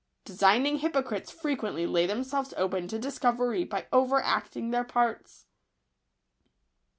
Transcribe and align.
Designing 0.25 0.79
hypocrites 0.79 1.29
frequently 1.31 1.85
lay 1.85 2.07
them 2.07 2.23
selves 2.23 2.55
open 2.57 2.87
to 2.87 2.97
discovery 2.97 3.63
by 3.63 3.85
over 3.91 4.19
acting 4.19 4.71
their 4.71 4.83
parts. 4.83 5.45